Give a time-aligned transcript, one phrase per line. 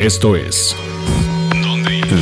[0.00, 0.74] Esto es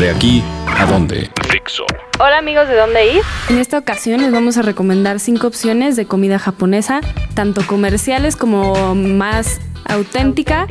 [0.01, 1.31] De aquí a dónde.
[1.49, 1.85] Fixo.
[2.19, 3.23] Hola amigos de dónde ir.
[3.49, 7.01] En esta ocasión les vamos a recomendar cinco opciones de comida japonesa,
[7.35, 10.67] tanto comerciales como más auténtica.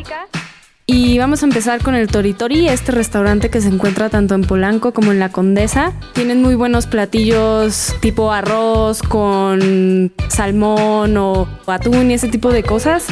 [0.85, 4.91] Y vamos a empezar con el Toritori, este restaurante que se encuentra tanto en Polanco
[4.91, 5.93] como en La Condesa.
[6.13, 13.07] Tienen muy buenos platillos tipo arroz con salmón o atún y ese tipo de cosas.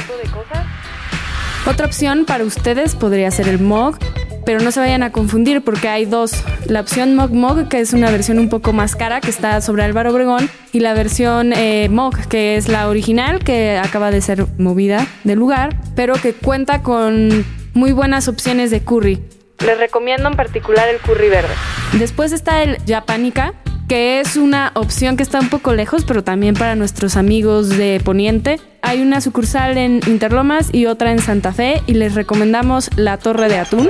[1.68, 3.98] Otra opción para ustedes podría ser el Mog,
[4.46, 6.44] pero no se vayan a confundir porque hay dos.
[6.68, 9.84] La opción Mog Mog, que es una versión un poco más cara, que está sobre
[9.84, 14.46] Álvaro Obregón, y la versión eh, Mog, que es la original, que acaba de ser
[14.60, 19.24] movida del lugar, pero que cuenta con muy buenas opciones de curry.
[19.66, 21.54] Les recomiendo en particular el curry verde.
[21.94, 23.54] Después está el Japanica,
[23.88, 28.02] que es una opción que está un poco lejos, pero también para nuestros amigos de
[28.04, 28.60] Poniente.
[28.82, 33.50] Hay una sucursal en Interlomas y otra en Santa Fe y les recomendamos la Torre
[33.50, 33.90] de Atún.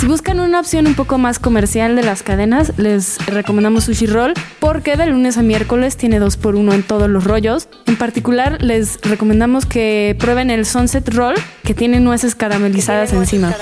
[0.00, 4.32] Si buscan una opción un poco más comercial de las cadenas, les recomendamos Sushi Roll
[4.58, 7.68] porque de lunes a miércoles tiene 2 por 1 en todos los rollos.
[7.86, 13.54] En particular, les recomendamos que prueben el Sunset Roll que tiene nueces caramelizadas encima.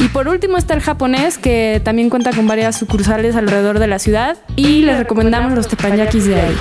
[0.00, 3.98] Y por último está el japonés que también cuenta con varias sucursales alrededor de la
[3.98, 6.56] ciudad y les recomendamos los teppanyakis de ahí.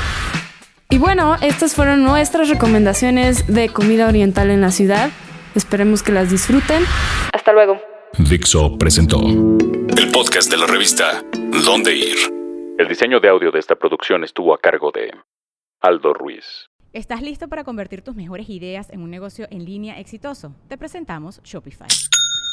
[0.89, 5.11] Y bueno, estas fueron nuestras recomendaciones de comida oriental en la ciudad.
[5.53, 6.83] Esperemos que las disfruten.
[7.33, 7.79] Hasta luego.
[8.17, 11.23] Dixo presentó el podcast de la revista
[11.65, 12.17] Dónde Ir.
[12.79, 15.11] El diseño de audio de esta producción estuvo a cargo de
[15.81, 16.69] Aldo Ruiz.
[16.93, 20.55] ¿Estás listo para convertir tus mejores ideas en un negocio en línea exitoso?
[20.67, 21.87] Te presentamos Shopify.